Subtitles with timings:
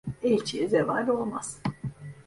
[0.23, 1.59] Elçiye zeval olmaz.